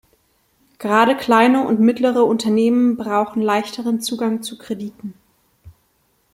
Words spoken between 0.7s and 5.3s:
Gerade kleine und mittlere Unternehmen brauchen leichteren Zugang zu Krediten.